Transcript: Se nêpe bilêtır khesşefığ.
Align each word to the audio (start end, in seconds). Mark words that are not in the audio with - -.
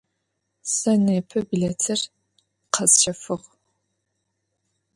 Se 0.75 0.91
nêpe 1.03 1.37
bilêtır 1.49 1.99
khesşefığ. 2.73 3.35